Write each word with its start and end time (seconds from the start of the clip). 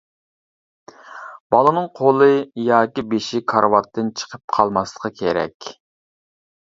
بالىنىڭ 1.55 1.85
قولى 1.99 2.29
ياكى 2.69 3.05
بېشى 3.11 3.43
كارىۋاتتىن 3.55 4.13
چىقىپ 4.23 4.57
قالماسلىقى 4.59 5.13
كېرەك. 5.21 5.73